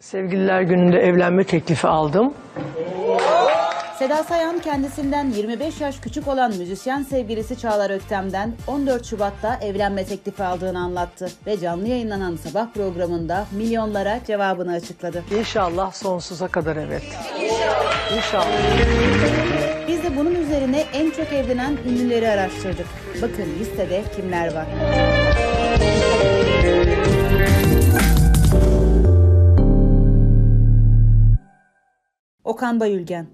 Sevgililer 0.00 0.62
gününde 0.62 0.98
evlenme 0.98 1.44
teklifi 1.44 1.86
aldım. 1.86 2.34
Seda 3.98 4.24
Sayan 4.24 4.58
kendisinden 4.58 5.30
25 5.30 5.80
yaş 5.80 6.00
küçük 6.00 6.28
olan 6.28 6.50
müzisyen 6.56 7.02
sevgilisi 7.02 7.58
Çağlar 7.58 7.90
Öktem'den 7.90 8.52
14 8.66 9.04
Şubat'ta 9.04 9.58
evlenme 9.62 10.04
teklifi 10.04 10.44
aldığını 10.44 10.78
anlattı 10.78 11.30
ve 11.46 11.60
canlı 11.60 11.88
yayınlanan 11.88 12.36
sabah 12.36 12.66
programında 12.74 13.46
milyonlara 13.52 14.20
cevabını 14.26 14.72
açıkladı. 14.72 15.24
İnşallah 15.38 15.92
sonsuza 15.92 16.48
kadar 16.48 16.76
evet. 16.76 17.02
İnşallah. 18.16 18.46
Biz 19.88 20.02
de 20.02 20.16
bunun 20.16 20.34
üzerine 20.34 20.84
en 20.92 21.10
çok 21.10 21.32
evlenen 21.32 21.76
ünlüleri 21.88 22.28
araştırdık. 22.28 22.86
Bakın 23.22 23.46
listede 23.60 24.02
kimler 24.16 24.54
var. 24.54 24.66
qanday 32.62 32.90
yulgan 32.94 33.26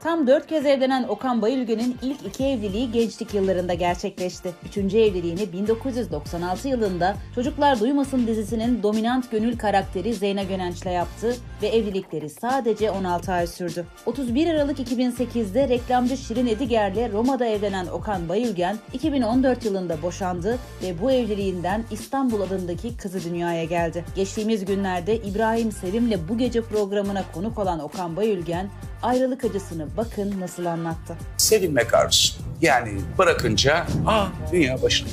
Tam 0.00 0.26
dört 0.26 0.46
kez 0.46 0.66
evlenen 0.66 1.04
Okan 1.08 1.42
Bayülgen'in 1.42 1.96
ilk 2.02 2.26
iki 2.26 2.44
evliliği 2.44 2.92
gençlik 2.92 3.34
yıllarında 3.34 3.74
gerçekleşti. 3.74 4.54
Üçüncü 4.66 4.98
evliliğini 4.98 5.52
1996 5.52 6.68
yılında 6.68 7.16
Çocuklar 7.34 7.80
Duymasın 7.80 8.26
dizisinin 8.26 8.82
dominant 8.82 9.30
gönül 9.30 9.58
karakteri 9.58 10.14
Zeyna 10.14 10.42
Gönenç'le 10.42 10.86
yaptı 10.86 11.36
ve 11.62 11.66
evlilikleri 11.66 12.30
sadece 12.30 12.90
16 12.90 13.32
ay 13.32 13.46
sürdü. 13.46 13.86
31 14.06 14.46
Aralık 14.46 14.78
2008'de 14.78 15.68
reklamcı 15.68 16.16
Şirin 16.16 16.46
Ediger'le 16.46 17.12
Roma'da 17.12 17.46
evlenen 17.46 17.86
Okan 17.86 18.28
Bayülgen 18.28 18.76
2014 18.92 19.64
yılında 19.64 20.02
boşandı 20.02 20.58
ve 20.82 21.02
bu 21.02 21.10
evliliğinden 21.10 21.84
İstanbul 21.90 22.40
adındaki 22.40 22.96
kızı 22.96 23.24
dünyaya 23.24 23.64
geldi. 23.64 24.04
Geçtiğimiz 24.16 24.64
günlerde 24.64 25.16
İbrahim 25.16 25.72
Sevim'le 25.72 26.28
bu 26.28 26.38
gece 26.38 26.60
programına 26.60 27.24
konuk 27.34 27.58
olan 27.58 27.80
Okan 27.80 28.16
Bayülgen 28.16 28.68
ayrılık 29.02 29.44
acısını 29.44 29.86
bakın 29.96 30.40
nasıl 30.40 30.64
anlattı. 30.64 31.14
sevilmek 31.36 31.94
arzusu. 31.94 32.34
Yani 32.60 32.90
bırakınca 33.18 33.86
aa 34.06 34.26
dünya 34.52 34.82
başına. 34.82 35.08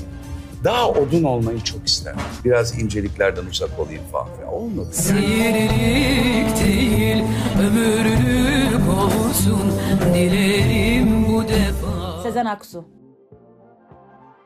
Daha 0.64 0.90
odun 0.90 1.24
olmayı 1.24 1.60
çok 1.64 1.88
isterdim. 1.88 2.22
Biraz 2.46 2.80
inceliklerden 2.80 3.46
uzak 3.46 3.80
olayım 3.80 4.04
falan. 4.12 4.28
filan. 4.36 4.54
Olmadı. 4.54 4.90
Seyirlik 4.92 6.60
değil 6.66 7.24
ömürlük 7.60 8.90
olsun 8.90 9.74
dilerim 10.14 11.28
bu 11.28 11.44
defa. 11.48 12.24
Sezen 12.24 12.46
Aksu 12.46 12.86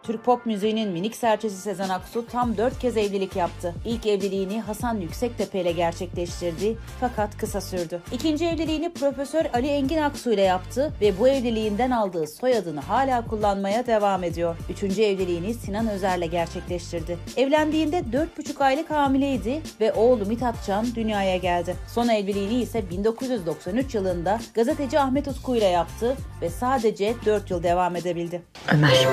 Türk 0.04 0.26
pop 0.26 0.46
müziğinin 0.46 0.90
minik 0.90 1.16
serçesi 1.16 1.58
Sezen 1.58 1.90
Aksu 1.90 2.28
tam 2.28 2.58
4 2.58 2.80
kez 2.80 2.98
evlilik 2.98 3.36
yaptı. 3.36 3.76
İlk 3.86 4.06
evliliğini 4.06 4.62
Hasan 4.62 4.98
Yüksektepe 4.98 5.62
ile 5.62 5.72
gerçekleştirdi 5.72 6.78
fakat 7.00 7.38
kısa 7.38 7.62
sürdü. 7.62 8.02
İkinci 8.12 8.46
evliliğini 8.46 8.94
Profesör 8.94 9.46
Ali 9.54 9.68
Engin 9.68 9.98
Aksu 9.98 10.34
ile 10.34 10.42
yaptı 10.42 10.94
ve 11.02 11.20
bu 11.20 11.28
evliliğinden 11.28 11.92
aldığı 11.92 12.28
soyadını 12.28 12.80
hala 12.80 13.28
kullanmaya 13.28 13.88
devam 13.88 14.24
ediyor. 14.24 14.56
Üçüncü 14.70 15.02
evliliğini 15.02 15.54
Sinan 15.54 15.88
Özer'le 15.88 16.30
gerçekleştirdi. 16.32 17.18
Evlendiğinde 17.38 17.98
4,5 18.00 18.64
aylık 18.64 18.92
hamileydi 18.92 19.62
ve 19.82 19.94
oğlu 19.94 20.26
Mithat 20.26 20.56
Can 20.68 20.96
dünyaya 20.96 21.38
geldi. 21.38 21.76
Son 21.88 22.08
evliliğini 22.08 22.62
ise 22.62 22.90
1993 22.90 23.96
yılında 23.96 24.40
gazeteci 24.54 25.00
Ahmet 25.00 25.28
Utku 25.28 25.56
ile 25.56 25.66
yaptı 25.66 26.16
ve 26.42 26.50
sadece 26.50 27.16
4 27.26 27.52
yıl 27.52 27.64
devam 27.64 27.96
edebildi. 27.96 28.42
Ömer. 28.74 29.08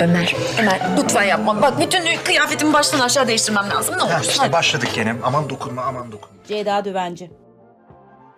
Ömer. 0.00 0.34
Ömer 0.60 0.80
lütfen 0.98 1.22
yapma. 1.22 1.62
Bak 1.62 1.80
bütün 1.80 2.04
kıyafetimi 2.24 2.72
baştan 2.72 3.00
aşağı 3.00 3.28
değiştirmem 3.28 3.70
lazım. 3.70 3.94
Ne 3.98 4.02
Ha, 4.02 4.16
olur. 4.18 4.28
işte 4.28 4.52
başladık 4.52 4.88
gene. 4.94 5.14
Aman 5.22 5.50
dokunma, 5.50 5.82
aman 5.82 6.12
dokunma. 6.12 6.36
Ceyda 6.48 6.84
Düvenci. 6.84 7.30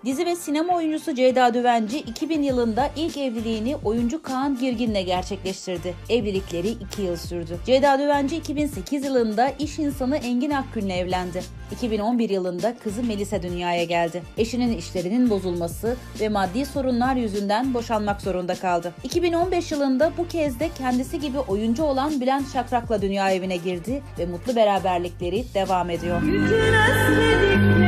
Dizi 0.05 0.27
ve 0.27 0.37
sinema 0.37 0.77
oyuncusu 0.77 1.15
Ceyda 1.15 1.55
Düvenci 1.55 1.99
2000 1.99 2.43
yılında 2.43 2.91
ilk 2.97 3.17
evliliğini 3.17 3.77
oyuncu 3.85 4.23
Kaan 4.23 4.59
Girgin'le 4.59 5.05
gerçekleştirdi. 5.07 5.95
Evlilikleri 6.09 6.69
2 6.69 7.03
yıl 7.03 7.17
sürdü. 7.17 7.59
Ceyda 7.67 7.99
Düvenci 7.99 8.37
2008 8.37 9.05
yılında 9.05 9.49
iş 9.59 9.79
insanı 9.79 10.17
Engin 10.17 10.51
Akgün'le 10.51 10.91
evlendi. 10.91 11.43
2011 11.73 12.31
yılında 12.31 12.75
kızı 12.85 13.03
Melisa 13.03 13.43
dünyaya 13.43 13.85
geldi. 13.85 14.23
Eşinin 14.39 14.77
işlerinin 14.77 15.31
bozulması 15.31 15.97
ve 16.21 16.29
maddi 16.29 16.67
sorunlar 16.67 17.17
yüzünden 17.17 17.75
boşanmak 17.75 18.21
zorunda 18.21 18.55
kaldı. 18.55 18.93
2015 19.05 19.73
yılında 19.73 20.13
bu 20.19 20.29
kez 20.29 20.61
de 20.61 20.71
kendisi 20.79 21.21
gibi 21.21 21.39
oyuncu 21.39 21.83
olan 21.83 22.21
Bülent 22.21 22.53
Şakrak'la 22.53 23.03
dünya 23.03 23.31
evine 23.31 23.57
girdi 23.57 24.03
ve 24.19 24.27
mutlu 24.27 24.57
beraberlikleri 24.57 25.45
devam 25.55 25.91
ediyor. 25.91 26.23
Bütün 26.23 27.82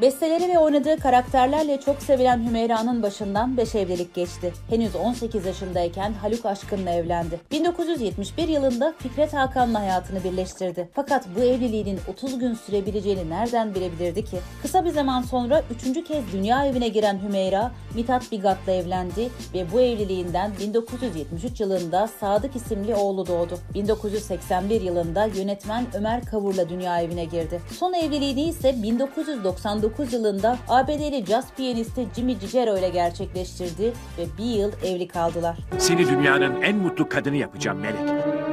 Besteleri 0.00 0.48
ve 0.48 0.58
oynadığı 0.58 0.96
karakterlerle 0.96 1.80
çok 1.80 2.02
sevilen 2.02 2.46
Hümeyra'nın 2.46 3.02
başından 3.02 3.56
5 3.56 3.74
evlilik 3.74 4.14
geçti. 4.14 4.52
Henüz 4.70 4.96
18 4.96 5.46
yaşındayken 5.46 6.12
Haluk 6.12 6.46
Aşkın'la 6.46 6.90
evlendi. 6.90 7.40
1971 7.50 8.48
yılında 8.48 8.94
Fikret 8.98 9.34
Hakan'la 9.34 9.80
hayatını 9.80 10.24
birleştirdi. 10.24 10.88
Fakat 10.94 11.26
bu 11.36 11.40
evliliğinin 11.40 11.98
30 12.12 12.38
gün 12.38 12.54
sürebileceğini 12.54 13.30
nereden 13.30 13.74
bilebilirdi 13.74 14.24
ki? 14.24 14.38
Kısa 14.62 14.84
bir 14.84 14.90
zaman 14.90 15.22
sonra 15.22 15.62
3. 15.94 16.04
kez 16.04 16.32
dünya 16.32 16.66
evine 16.66 16.88
giren 16.88 17.18
Hümeyra, 17.22 17.72
Mithat 17.94 18.32
Bigat'la 18.32 18.72
evlendi 18.72 19.28
ve 19.54 19.72
bu 19.72 19.80
evliliğinden 19.80 20.50
1973 20.60 21.60
yılında 21.60 22.06
Sadık 22.20 22.56
isimli 22.56 22.94
oğlu 22.94 23.26
doğdu. 23.26 23.58
1981 23.74 24.80
yılında 24.80 25.26
yönetmen 25.26 25.86
Ömer 25.94 26.24
Kavur'la 26.24 26.68
dünya 26.68 27.00
evine 27.00 27.24
girdi. 27.24 27.60
Son 27.78 27.92
evliliğini 27.92 28.42
ise 28.42 28.82
1999 28.82 29.83
yılında 30.12 30.58
ABD'li 30.68 31.26
jazz 31.26 31.52
piyanisti 31.56 32.06
Jimmy 32.16 32.38
Cicero 32.38 32.78
ile 32.78 32.88
gerçekleştirdi 32.88 33.92
ve 34.18 34.24
bir 34.38 34.44
yıl 34.44 34.72
evli 34.84 35.08
kaldılar. 35.08 35.56
Seni 35.78 36.08
dünyanın 36.08 36.62
en 36.62 36.76
mutlu 36.76 37.08
kadını 37.08 37.36
yapacağım 37.36 37.78
Melek. 37.78 38.00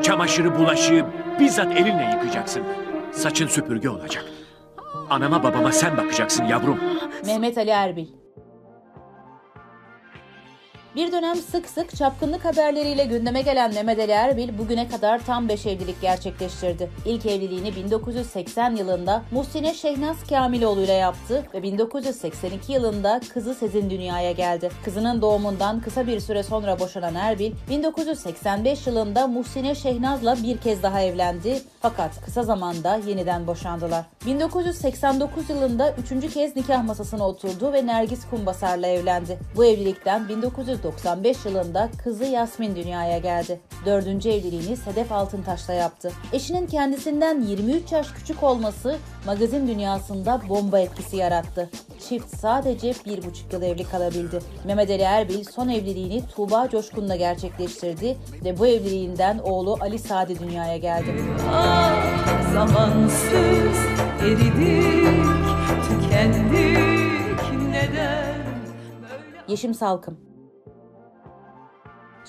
Çamaşırı, 0.04 0.60
bulaşığı 0.60 1.06
bizzat 1.40 1.72
elinle 1.78 2.12
yıkacaksın. 2.16 2.64
Saçın 3.12 3.48
süpürge 3.48 3.90
olacak. 3.90 4.26
Anama 5.10 5.44
babama 5.44 5.72
sen 5.72 5.98
bakacaksın 5.98 6.46
yavrum. 6.46 6.80
Mehmet 7.26 7.58
Ali 7.58 7.70
Erbil 7.70 8.21
bir 10.96 11.12
dönem 11.12 11.36
sık 11.36 11.70
sık 11.70 11.96
çapkınlık 11.96 12.46
haberleriyle 12.46 13.06
gündeme 13.06 13.42
gelen 13.42 13.74
Mehmet 13.74 14.00
Ali 14.00 14.12
Erbil 14.12 14.58
bugüne 14.58 14.88
kadar 14.88 15.26
tam 15.26 15.50
5 15.50 15.66
evlilik 15.66 16.02
gerçekleştirdi. 16.02 16.90
İlk 17.06 17.26
evliliğini 17.26 17.76
1980 17.76 18.76
yılında 18.76 19.24
Muhsine 19.32 19.74
Şehnaz 19.74 20.18
Kamiloğlu 20.30 20.82
ile 20.82 20.94
yaptı 20.94 21.46
ve 21.54 21.64
1982 21.64 22.74
yılında 22.74 23.22
kızı 23.34 23.56
Sezin 23.56 23.90
dünyaya 23.90 24.32
geldi. 24.32 24.70
Kızının 24.86 25.22
doğumundan 25.22 25.82
kısa 25.82 26.08
bir 26.08 26.20
süre 26.20 26.44
sonra 26.44 26.80
boşanan 26.80 27.16
Erbil, 27.16 27.52
1985 27.70 28.88
yılında 28.88 29.28
Muhsine 29.28 29.76
Şehnaz'la 29.76 30.38
bir 30.44 30.58
kez 30.58 30.84
daha 30.84 31.02
evlendi 31.02 31.62
fakat 31.82 32.26
kısa 32.26 32.44
zamanda 32.44 32.96
yeniden 33.08 33.48
boşandılar. 33.48 34.06
1989 34.26 35.50
yılında 35.50 35.92
üçüncü 35.92 36.30
kez 36.30 36.56
nikah 36.56 36.84
masasına 36.84 37.28
oturdu 37.28 37.74
ve 37.74 37.86
Nergis 37.86 38.30
Kumbasar'la 38.30 38.88
evlendi. 38.88 39.40
Bu 39.56 39.66
evlilikten 39.66 40.30
1995 40.84 41.46
yılında 41.46 41.90
kızı 42.04 42.26
Yasmin 42.26 42.76
dünyaya 42.76 43.18
geldi. 43.18 43.60
Dördüncü 43.86 44.30
evliliğini 44.30 44.78
Sedef 44.78 45.12
Altıntaş'la 45.12 45.74
yaptı. 45.74 46.12
Eşinin 46.34 46.68
kendisinden 46.68 47.42
23 47.42 47.92
yaş 47.92 48.12
küçük 48.12 48.44
olması 48.44 48.98
magazin 49.26 49.68
dünyasında 49.68 50.42
bomba 50.50 50.80
etkisi 50.80 51.18
yarattı. 51.18 51.70
Çift 52.10 52.38
sadece 52.38 52.94
bir 53.06 53.24
buçuk 53.24 53.54
yıl 53.54 53.62
evli 53.62 53.84
kalabildi. 53.84 54.40
Mehmet 54.66 54.90
Ali 54.90 55.02
Erbil 55.02 55.44
son 55.44 55.70
evliliğini 55.70 56.24
Tuğba 56.36 56.70
Coşkun'la 56.70 57.16
gerçekleştirdi 57.16 58.18
ve 58.46 58.60
bu 58.60 58.68
evliliğinden 58.68 59.40
oğlu 59.40 59.78
Ali 59.82 60.00
Sadi 60.00 60.40
dünyaya 60.40 60.78
geldi. 60.78 61.16
Ah 61.52 61.96
zamansız 62.54 63.78
eridik 64.22 65.26
tükendik 65.88 66.80
neden 67.72 68.36
Yeşim 69.48 69.74
Salkım 69.74 70.31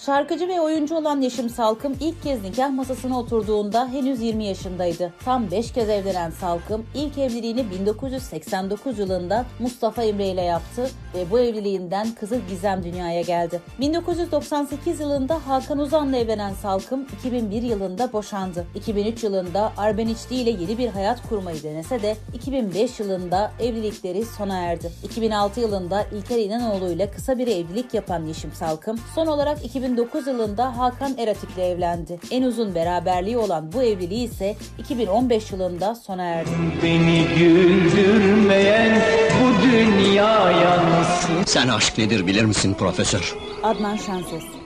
Şarkıcı 0.06 0.48
ve 0.48 0.60
oyuncu 0.60 0.94
olan 0.96 1.20
Yeşim 1.20 1.48
Salkım 1.48 1.96
ilk 2.00 2.22
kez 2.22 2.42
nikah 2.42 2.70
masasına 2.70 3.18
oturduğunda 3.18 3.88
henüz 3.88 4.20
20 4.20 4.44
yaşındaydı. 4.44 5.12
Tam 5.24 5.50
5 5.50 5.72
kez 5.72 5.88
evlenen 5.88 6.30
Salkım 6.30 6.86
ilk 6.94 7.18
evliliğini 7.18 7.70
1989 7.70 8.98
yılında 8.98 9.44
Mustafa 9.58 10.02
Emre 10.02 10.28
ile 10.28 10.42
yaptı 10.42 10.90
ve 11.14 11.30
bu 11.30 11.38
evliliğinden 11.38 12.14
kızı 12.20 12.40
Gizem 12.48 12.84
dünyaya 12.84 13.22
geldi. 13.22 13.60
1998 13.80 15.00
yılında 15.00 15.46
Hakan 15.46 15.78
Uzan'la 15.78 16.16
evlenen 16.16 16.52
Salkım 16.52 17.06
2001 17.18 17.62
yılında 17.62 18.12
boşandı. 18.12 18.66
2003 18.74 19.24
yılında 19.24 19.72
Arbeniçli 19.76 20.36
ile 20.36 20.50
yeni 20.50 20.78
bir 20.78 20.88
hayat 20.88 21.28
kurmayı 21.28 21.62
denese 21.62 22.02
de 22.02 22.16
2005 22.34 23.00
yılında 23.00 23.52
evlilikleri 23.60 24.24
sona 24.24 24.58
erdi. 24.58 24.90
2006 25.04 25.60
yılında 25.60 26.02
İlker 26.02 26.38
İnanoğlu 26.38 26.90
ile 26.92 27.10
kısa 27.10 27.38
bir 27.38 27.46
evlilik 27.46 27.94
yapan 27.94 28.24
Yeşim 28.24 28.52
Salkım 28.52 28.98
son 29.14 29.26
olarak 29.26 29.64
2009 29.92 30.26
yılında 30.26 30.78
Hakan 30.78 31.18
Eratik 31.18 31.50
ile 31.50 31.68
evlendi. 31.68 32.18
En 32.30 32.42
uzun 32.42 32.74
beraberliği 32.74 33.38
olan 33.38 33.72
bu 33.72 33.82
evliliği 33.82 34.24
ise 34.24 34.56
2015 34.78 35.52
yılında 35.52 35.94
sona 35.94 36.22
erdi. 36.24 36.50
Beni 36.82 37.26
güldürmeyen 37.38 39.02
bu 39.42 39.62
dünya 39.62 40.50
yansın 40.50 41.44
Sen 41.46 41.68
aşk 41.68 41.98
nedir 41.98 42.26
bilir 42.26 42.44
misin 42.44 42.74
profesör? 42.74 43.36
Adnan 43.62 43.96
Şenses 43.96 44.61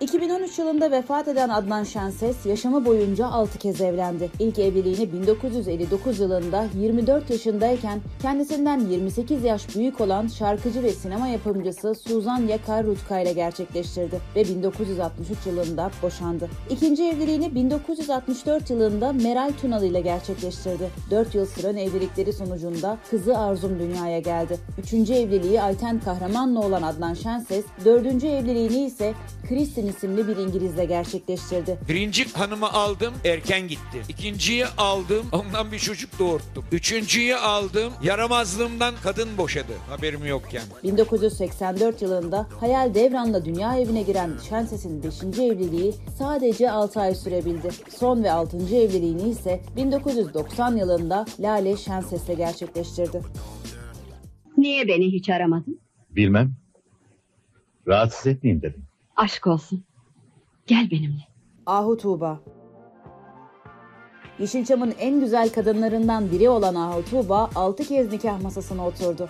2013 0.00 0.58
yılında 0.58 0.90
vefat 0.90 1.28
eden 1.28 1.48
Adnan 1.48 1.84
Şenses 1.84 2.46
yaşamı 2.46 2.84
boyunca 2.84 3.26
6 3.26 3.58
kez 3.58 3.80
evlendi. 3.80 4.30
İlk 4.38 4.58
evliliğini 4.58 5.12
1959 5.12 6.20
yılında 6.20 6.66
24 6.80 7.30
yaşındayken 7.30 8.00
kendisinden 8.22 8.80
28 8.80 9.44
yaş 9.44 9.76
büyük 9.76 10.00
olan 10.00 10.26
şarkıcı 10.26 10.82
ve 10.82 10.92
sinema 10.92 11.28
yapımcısı 11.28 11.94
Suzan 11.94 12.46
Yakar 12.46 12.86
Rutka 12.86 13.20
ile 13.20 13.32
gerçekleştirdi 13.32 14.20
ve 14.36 14.44
1963 14.44 15.46
yılında 15.46 15.90
boşandı. 16.02 16.48
İkinci 16.70 17.04
evliliğini 17.04 17.54
1964 17.54 18.70
yılında 18.70 19.12
Meral 19.12 19.52
Tunalı 19.60 19.86
ile 19.86 20.00
gerçekleştirdi. 20.00 20.90
4 21.10 21.34
yıl 21.34 21.46
süren 21.46 21.76
evlilikleri 21.76 22.32
sonucunda 22.32 22.98
kızı 23.10 23.38
Arzum 23.38 23.78
dünyaya 23.78 24.18
geldi. 24.18 24.58
Üçüncü 24.78 25.14
evliliği 25.14 25.62
Ayten 25.62 26.00
Kahraman'la 26.00 26.60
olan 26.60 26.82
Adnan 26.82 27.14
Şenses, 27.14 27.64
dördüncü 27.84 28.26
evliliğini 28.26 28.84
ise 28.84 29.14
Kristin 29.48 29.89
isimli 29.90 30.28
bir 30.28 30.36
İngilizle 30.36 30.84
gerçekleştirdi. 30.84 31.78
Birinci 31.88 32.32
hanımı 32.32 32.72
aldım 32.72 33.14
erken 33.24 33.68
gitti. 33.68 34.02
İkinciyi 34.08 34.66
aldım 34.66 35.26
ondan 35.32 35.72
bir 35.72 35.78
çocuk 35.78 36.18
doğurttum. 36.18 36.64
Üçüncüyü 36.72 37.36
aldım 37.36 37.92
yaramazlığımdan 38.02 38.94
kadın 39.02 39.28
boşadı. 39.38 39.72
Haberim 39.88 40.26
yokken. 40.26 40.62
1984 40.84 42.02
yılında 42.02 42.46
Hayal 42.60 42.94
Devran'la 42.94 43.44
dünya 43.44 43.78
evine 43.78 44.02
giren 44.02 44.30
Şenses'in 44.48 45.02
5. 45.02 45.22
evliliği 45.38 45.94
sadece 46.18 46.70
6 46.70 47.00
ay 47.00 47.14
sürebildi. 47.14 47.68
Son 47.98 48.24
ve 48.24 48.32
6. 48.32 48.56
evliliğini 48.56 49.28
ise 49.28 49.60
1990 49.76 50.76
yılında 50.76 51.26
Lale 51.40 51.76
Şenses'le 51.76 52.36
gerçekleştirdi. 52.36 53.22
Niye 54.56 54.88
beni 54.88 55.12
hiç 55.12 55.28
aramadın? 55.30 55.80
Bilmem. 56.10 56.52
Rahatsız 57.88 58.26
etmeyeyim 58.26 58.62
dedim. 58.62 58.86
Aşk 59.20 59.46
olsun. 59.46 59.84
Gel 60.66 60.90
benimle. 60.90 61.28
Ahu 61.66 61.96
Tuğba 61.96 62.40
Yeşilçam'ın 64.38 64.94
en 64.98 65.20
güzel 65.20 65.52
kadınlarından 65.52 66.30
biri 66.30 66.48
olan 66.48 66.74
Ahu 66.74 67.04
Tuğba 67.04 67.50
6 67.54 67.84
kez 67.84 68.12
nikah 68.12 68.40
masasına 68.40 68.86
oturdu. 68.86 69.28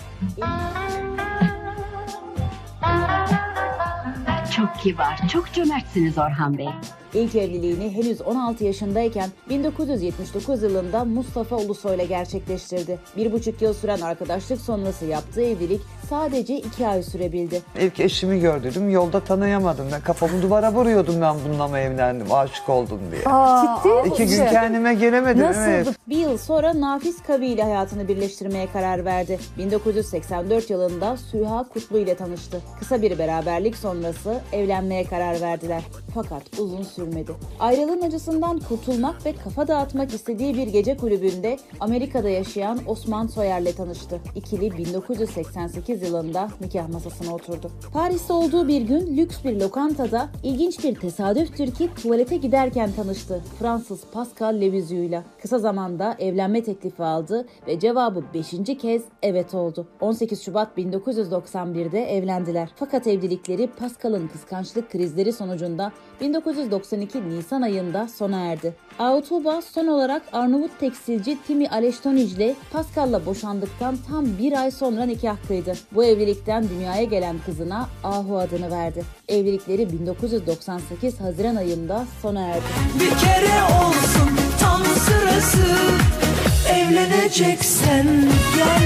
Çok 4.57 4.75
kibar, 4.83 5.29
çok 5.33 5.53
cömertsiniz 5.53 6.19
Orhan 6.19 6.59
Bey. 6.59 6.69
İlk 7.15 7.35
evliliğini 7.35 7.93
henüz 7.93 8.21
16 8.21 8.65
yaşındayken 8.65 9.31
1979 9.49 10.63
yılında 10.63 11.05
Mustafa 11.05 11.57
Ulusoy 11.57 11.95
ile 11.95 12.05
gerçekleştirdi. 12.05 12.99
Bir 13.17 13.33
buçuk 13.33 13.63
yıl 13.63 13.75
süren 13.75 14.01
arkadaşlık 14.01 14.61
sonrası 14.61 15.05
yaptığı 15.05 15.43
evlilik 15.43 15.81
sadece 16.11 16.57
iki 16.57 16.87
ay 16.87 17.03
sürebildi. 17.03 17.63
İlk 17.81 18.01
eşimi 18.01 18.41
gördüm 18.41 18.91
yolda 18.91 19.21
tanıyamadım. 19.21 19.87
Ben 19.93 20.01
kafamı 20.01 20.43
duvara 20.43 20.73
vuruyordum 20.73 21.21
ben 21.21 21.37
bununla 21.45 21.69
mı 21.69 21.79
evlendim 21.79 22.33
aşık 22.33 22.69
oldum 22.69 23.01
diye. 23.11 23.21
Ciddi 23.21 24.09
İki 24.09 24.27
gün 24.27 24.47
kendime 24.47 24.95
gelemedim 24.95 25.45
evet. 25.45 25.89
Bir 26.09 26.17
yıl 26.17 26.39
sonra 26.39 26.81
Nafiz 26.81 27.23
Kavi 27.23 27.47
ile 27.47 27.63
hayatını 27.63 28.09
birleştirmeye 28.09 28.67
karar 28.73 29.05
verdi. 29.05 29.39
1984 29.59 30.71
yılında 30.71 31.17
Süha 31.17 31.65
Kutlu 31.73 31.99
ile 31.99 32.15
tanıştı. 32.15 32.61
Kısa 32.79 33.03
bir 33.03 33.19
beraberlik 33.19 33.77
sonrası 33.77 34.41
evlenmeye 34.53 35.05
karar 35.05 35.41
verdiler. 35.41 35.83
Fakat 36.15 36.43
uzun 36.59 36.83
sürmedi. 36.83 37.33
Ayrılığın 37.61 38.03
acısından 38.03 38.59
kurtulmak 38.59 39.27
ve 39.27 39.35
kafa 39.45 39.69
dağıtmak 39.69 40.15
istediği 40.15 40.55
bir 40.55 40.67
gece 40.67 40.97
kulübünde 40.97 41.59
Amerika'da 41.81 42.29
yaşayan 42.29 42.79
Osman 42.87 43.27
Soyer 43.27 43.61
ile 43.61 43.73
tanıştı. 43.73 44.21
İkili 44.35 44.79
1988 44.79 46.00
yılında 46.03 46.49
nikah 46.61 46.89
masasına 46.89 47.35
oturdu. 47.35 47.71
Paris'te 47.93 48.33
olduğu 48.33 48.69
bir 48.69 48.83
gün 48.83 49.17
lüks 49.17 49.45
bir 49.45 49.61
lokantada 49.61 50.29
ilginç 50.43 50.85
bir 50.85 50.95
tesadüftür 50.95 51.71
ki 51.71 51.91
tuvalete 52.03 52.37
giderken 52.37 52.93
tanıştı 52.93 53.43
Fransız 53.59 54.01
Pascal 54.13 54.61
Leviziu'yla. 54.61 55.25
Kısa 55.43 55.59
zamanda 55.59 56.17
evlenme 56.19 56.63
teklifi 56.63 57.03
aldı 57.03 57.47
ve 57.67 57.81
cevabı 57.81 58.25
5. 58.35 58.79
kez 58.79 59.03
evet 59.23 59.55
oldu. 59.55 59.87
18 60.01 60.43
Şubat 60.43 60.79
1991'de 60.79 62.17
evlendiler. 62.17 62.69
Fakat 62.77 63.07
evlilikleri 63.07 63.67
Pascal'ın 63.67 64.29
kıskançlık 64.29 64.91
krizleri 64.91 65.33
sonucunda 65.33 65.93
1992 66.21 67.29
Nisan 67.29 67.63
ayında 67.63 68.09
sona 68.09 68.41
erdi. 68.41 68.75
Autuba 69.01 69.63
son 69.63 69.87
olarak 69.87 70.23
Arnavut 70.33 70.81
tekstilci 70.81 71.39
Timi 71.47 71.69
Aleştonic 71.69 72.35
ile 72.35 72.55
Pascal'la 72.73 73.27
boşandıktan 73.27 73.97
tam 74.09 74.27
bir 74.39 74.63
ay 74.63 74.71
sonra 74.71 75.03
nikah 75.05 75.37
kıydı. 75.49 75.73
Bu 75.93 76.05
evlilikten 76.05 76.69
dünyaya 76.69 77.05
gelen 77.05 77.37
kızına 77.47 77.89
Ahu 78.05 78.39
adını 78.39 78.71
verdi. 78.71 79.05
Evlilikleri 79.29 79.93
1998 79.93 81.21
Haziran 81.21 81.57
ayında 81.57 82.05
sona 82.23 82.41
erdi. 82.41 82.65
Bir 82.95 83.19
kere 83.19 83.63
olsun 83.87 84.31
tam 84.61 84.83
sırası 84.85 85.67
Evleneceksen 86.73 88.07
gel 88.57 88.83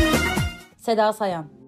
Seda 0.78 1.12
Sayan 1.12 1.63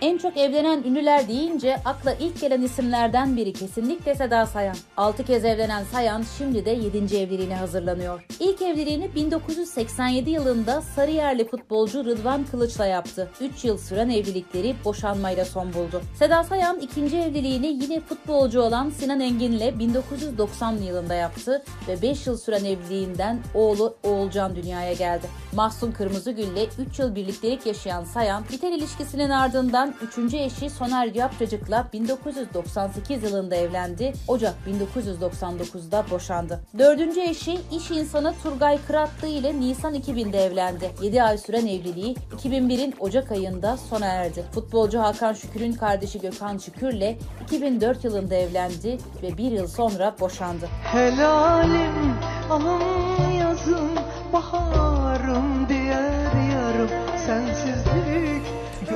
en 0.00 0.18
çok 0.18 0.36
evlenen 0.36 0.82
ünlüler 0.82 1.28
deyince 1.28 1.76
akla 1.84 2.14
ilk 2.14 2.40
gelen 2.40 2.62
isimlerden 2.62 3.36
biri 3.36 3.52
kesinlikle 3.52 4.14
Seda 4.14 4.46
Sayan. 4.46 4.76
6 4.96 5.24
kez 5.24 5.44
evlenen 5.44 5.84
Sayan 5.84 6.24
şimdi 6.38 6.64
de 6.64 6.70
7. 6.70 7.16
evliliğine 7.16 7.56
hazırlanıyor. 7.56 8.26
İlk 8.40 8.62
evliliğini 8.62 9.14
1987 9.14 10.30
yılında 10.30 10.80
Sarıyerli 10.80 11.48
futbolcu 11.48 12.04
Rıdvan 12.04 12.44
Kılıç'la 12.44 12.86
yaptı. 12.86 13.30
3 13.40 13.64
yıl 13.64 13.78
süren 13.78 14.08
evlilikleri 14.08 14.74
boşanmayla 14.84 15.44
son 15.44 15.74
buldu. 15.74 16.02
Seda 16.18 16.44
Sayan 16.44 16.78
ikinci 16.78 17.16
evliliğini 17.16 17.66
yine 17.66 18.00
futbolcu 18.00 18.60
olan 18.60 18.90
Sinan 18.90 19.20
Engin'le 19.20 19.78
1990 19.78 20.72
yılında 20.72 21.14
yaptı 21.14 21.64
ve 21.88 22.02
5 22.02 22.26
yıl 22.26 22.36
süren 22.36 22.64
evliliğinden 22.64 23.38
oğlu 23.54 23.96
Oğulcan 24.02 24.56
dünyaya 24.56 24.92
geldi. 24.92 25.26
Mahsun 25.52 25.92
Kırmızıgül'le 25.92 26.68
3 26.78 26.98
yıl 26.98 27.14
birliktelik 27.14 27.66
yaşayan 27.66 28.04
Sayan, 28.04 28.44
biten 28.52 28.72
ilişkisinin 28.72 29.30
ardından 29.30 29.83
3. 30.18 30.34
eşi 30.34 30.70
Soner 30.70 31.14
Yapracık'la 31.14 31.88
1998 31.92 33.22
yılında 33.22 33.54
evlendi. 33.54 34.12
Ocak 34.28 34.54
1999'da 34.66 36.04
boşandı. 36.10 36.60
4. 36.78 37.18
eşi 37.18 37.60
iş 37.72 37.90
insanı 37.90 38.34
Turgay 38.42 38.78
Kıratlı 38.86 39.28
ile 39.28 39.60
Nisan 39.60 39.94
2000'de 39.94 40.44
evlendi. 40.44 40.90
7 41.02 41.22
ay 41.22 41.38
süren 41.38 41.66
evliliği 41.66 42.14
2001'in 42.14 42.94
Ocak 43.00 43.32
ayında 43.32 43.76
sona 43.76 44.06
erdi. 44.06 44.44
Futbolcu 44.54 44.98
Hakan 44.98 45.32
Şükür'ün 45.32 45.72
kardeşi 45.72 46.20
Gökhan 46.20 46.58
Şükür'le 46.58 47.16
2004 47.44 48.04
yılında 48.04 48.34
evlendi 48.34 48.98
ve 49.22 49.38
bir 49.38 49.50
yıl 49.50 49.66
sonra 49.68 50.14
boşandı. 50.20 50.68
Helalim 50.92 52.14
alın 52.50 53.32
yazım 53.38 53.90
Baharım 54.32 55.68
diğer 55.68 56.32
yarım 56.52 56.90
Çünkü 57.26 57.83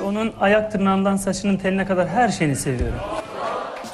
onun 0.09 0.33
ayak 0.41 0.73
tırnağından 0.73 1.17
saçının 1.17 1.57
teline 1.57 1.87
kadar 1.87 2.09
her 2.09 2.29
şeyini 2.29 2.57
seviyorum. 2.57 2.99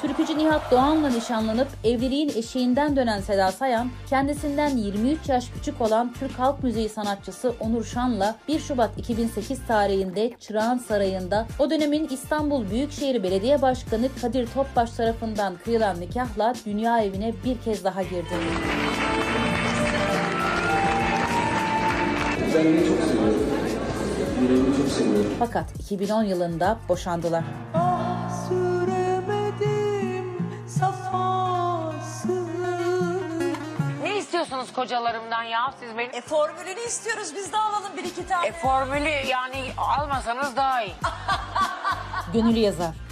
Türkücü 0.01 0.37
Nihat 0.37 0.71
Doğan'la 0.71 1.09
nişanlanıp 1.09 1.67
evliliğin 1.83 2.31
eşiğinden 2.35 2.95
dönen 2.95 3.21
Seda 3.21 3.51
Sayan, 3.51 3.89
kendisinden 4.09 4.77
23 4.77 5.29
yaş 5.29 5.49
küçük 5.53 5.81
olan 5.81 6.13
Türk 6.19 6.39
Halk 6.39 6.63
Müziği 6.63 6.89
sanatçısı 6.89 7.53
Onur 7.59 7.85
Şan'la 7.85 8.35
1 8.47 8.59
Şubat 8.59 8.97
2008 8.97 9.67
tarihinde 9.67 10.31
Çırağan 10.39 10.77
Sarayı'nda 10.77 11.47
o 11.59 11.69
dönemin 11.69 12.07
İstanbul 12.11 12.69
Büyükşehir 12.69 13.23
Belediye 13.23 13.61
Başkanı 13.61 14.09
Kadir 14.21 14.47
Topbaş 14.47 14.91
tarafından 14.91 15.53
kıyılan 15.63 16.01
nikahla 16.01 16.53
dünya 16.65 16.99
evine 16.99 17.33
bir 17.45 17.57
kez 17.57 17.83
daha 17.83 18.03
girdi. 18.03 18.35
Ben 22.55 22.63
çok 22.87 22.99
seviyorum 23.07 23.34
çok 24.85 24.93
seviyorum. 24.93 25.31
Fakat 25.39 25.79
2010 25.79 26.23
yılında 26.23 26.77
boşandılar. 26.89 27.43
Ah, 27.73 28.51
ne 34.03 34.17
istiyorsunuz 34.17 34.73
kocalarımdan 34.73 35.43
ya? 35.43 35.73
Siz 35.79 35.97
benim... 35.97 36.15
E 36.15 36.21
formülünü 36.21 36.79
istiyoruz 36.87 37.31
biz 37.35 37.53
de 37.53 37.57
alalım 37.57 37.97
bir 37.97 38.03
iki 38.03 38.27
tane. 38.27 38.47
E 38.47 38.51
formülü 38.51 39.27
yani 39.29 39.71
almasanız 39.77 40.55
daha 40.55 40.81
iyi. 40.81 40.93
Gönül 42.33 42.55
yazar. 42.55 43.04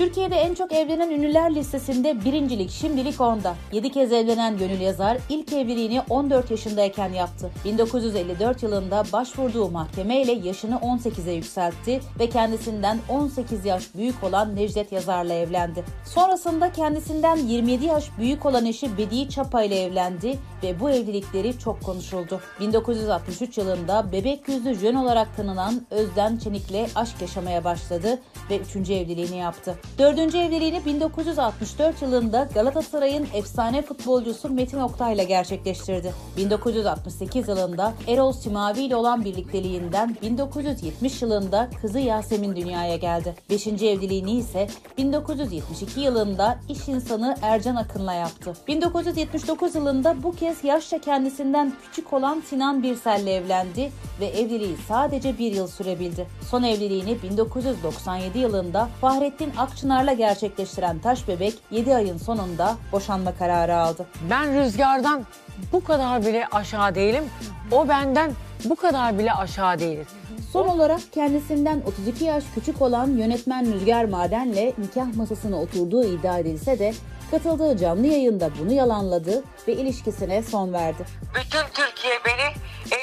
Türkiye'de 0.00 0.36
en 0.36 0.54
çok 0.54 0.72
evlenen 0.72 1.10
ünlüler 1.10 1.54
listesinde 1.54 2.24
birincilik 2.24 2.70
şimdilik 2.70 3.20
onda. 3.20 3.54
7 3.72 3.90
kez 3.90 4.12
evlenen 4.12 4.58
Gönül 4.58 4.80
Yazar 4.80 5.18
ilk 5.28 5.52
evliliğini 5.52 6.00
14 6.08 6.50
yaşındayken 6.50 7.12
yaptı. 7.12 7.50
1954 7.64 8.62
yılında 8.62 9.04
başvurduğu 9.12 9.70
mahkemeyle 9.70 10.32
yaşını 10.32 10.74
18'e 10.74 11.32
yükseltti 11.32 12.00
ve 12.20 12.28
kendisinden 12.28 12.98
18 13.08 13.64
yaş 13.64 13.94
büyük 13.94 14.24
olan 14.24 14.56
Necdet 14.56 14.92
Yazar'la 14.92 15.34
evlendi. 15.34 15.84
Sonrasında 16.04 16.72
kendisinden 16.72 17.36
27 17.36 17.84
yaş 17.84 18.04
büyük 18.18 18.46
olan 18.46 18.66
eşi 18.66 18.98
Bediye 18.98 19.28
Çapa 19.28 19.62
ile 19.62 19.82
evlendi 19.82 20.38
ve 20.62 20.80
bu 20.80 20.90
evlilikleri 20.90 21.58
çok 21.58 21.82
konuşuldu. 21.82 22.40
1963 22.60 23.58
yılında 23.58 24.12
bebek 24.12 24.48
yüzlü 24.48 24.74
jön 24.74 24.94
olarak 24.94 25.36
tanınan 25.36 25.86
Özden 25.90 26.36
Çenik'le 26.36 26.90
aşk 26.94 27.20
yaşamaya 27.20 27.64
başladı 27.64 28.18
ve 28.50 28.58
3. 28.58 28.76
evliliğini 28.76 29.36
yaptı. 29.36 29.76
4. 29.98 30.34
evliliğini 30.34 30.84
1964 30.84 32.02
yılında 32.02 32.48
Galatasaray'ın 32.54 33.26
efsane 33.34 33.82
futbolcusu 33.82 34.48
Metin 34.48 34.80
Oktay 34.80 35.14
ile 35.14 35.24
gerçekleştirdi. 35.24 36.12
1968 36.36 37.48
yılında 37.48 37.94
Erol 38.08 38.32
Simavi 38.32 38.80
ile 38.80 38.96
olan 38.96 39.24
birlikteliğinden 39.24 40.16
1970 40.22 41.22
yılında 41.22 41.70
kızı 41.82 41.98
Yasemin 41.98 42.56
dünyaya 42.56 42.96
geldi. 42.96 43.34
5. 43.50 43.66
evliliğini 43.66 44.32
ise 44.32 44.68
1972 44.98 46.00
yılında 46.00 46.58
iş 46.68 46.88
insanı 46.88 47.36
Ercan 47.42 47.76
Akın'la 47.76 48.12
yaptı. 48.12 48.52
1979 48.68 49.74
yılında 49.74 50.22
bu 50.22 50.34
kez 50.34 50.64
yaşça 50.64 51.00
kendisinden 51.00 51.72
küçük 51.82 52.12
olan 52.12 52.42
Sinan 52.46 52.82
Birsel'le 52.82 53.26
evlendi 53.26 53.92
ve 54.20 54.26
evliliği 54.26 54.76
sadece 54.88 55.38
bir 55.38 55.52
yıl 55.52 55.66
sürebildi. 55.66 56.26
Son 56.50 56.62
evliliğini 56.62 57.22
1997 57.22 58.38
yılında 58.38 58.88
Fahrettin 59.00 59.52
Akçınar'la 59.80 60.12
gerçekleştiren 60.12 60.98
Taş 60.98 61.28
Bebek 61.28 61.54
7 61.70 61.94
ayın 61.94 62.18
sonunda 62.18 62.76
boşanma 62.92 63.34
kararı 63.34 63.76
aldı. 63.76 64.06
Ben 64.30 64.60
rüzgardan 64.60 65.26
bu 65.72 65.84
kadar 65.84 66.22
bile 66.22 66.46
aşağı 66.46 66.94
değilim. 66.94 67.24
O 67.72 67.88
benden 67.88 68.32
bu 68.64 68.76
kadar 68.76 69.18
bile 69.18 69.32
aşağı 69.32 69.78
değiliz. 69.78 70.06
Son 70.52 70.68
olarak 70.68 71.00
kendisinden 71.12 71.82
32 71.86 72.24
yaş 72.24 72.44
küçük 72.54 72.82
olan 72.82 73.10
yönetmen 73.10 73.72
Rüzgar 73.72 74.04
Maden'le 74.04 74.72
nikah 74.78 75.16
masasına 75.16 75.56
oturduğu 75.60 76.04
iddia 76.04 76.38
edilse 76.38 76.78
de 76.78 76.94
katıldığı 77.30 77.76
canlı 77.76 78.06
yayında 78.06 78.50
bunu 78.60 78.72
yalanladı 78.72 79.44
ve 79.68 79.72
ilişkisine 79.72 80.42
son 80.42 80.72
verdi. 80.72 81.04
Bütün 81.34 81.84
Türkiye 81.84 82.14
beni 82.26 82.54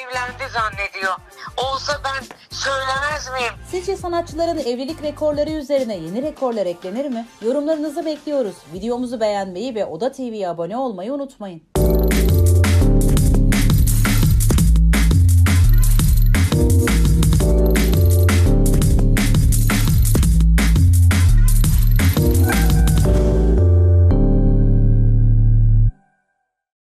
evlendi 0.08 0.52
zannediyor. 0.52 1.12
Olsa 1.56 1.92
ben 2.04 2.24
söylemez 2.50 3.30
miyim? 3.32 3.52
Sizce 3.70 3.96
sanatçıların 3.96 4.58
evlilik 4.58 5.02
rekorları 5.02 5.50
üzerine 5.50 5.96
yeni 5.96 6.22
rekorlar 6.22 6.66
eklenir 6.66 7.08
mi? 7.08 7.26
Yorumlarınızı 7.42 8.06
bekliyoruz. 8.06 8.56
Videomuzu 8.74 9.20
beğenmeyi 9.20 9.74
ve 9.74 9.84
Oda 9.84 10.12
TV'ye 10.12 10.48
abone 10.48 10.76
olmayı 10.76 11.12
unutmayın. 11.12 11.62